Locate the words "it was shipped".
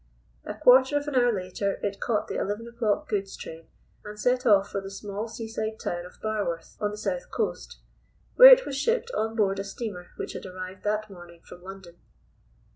8.51-9.11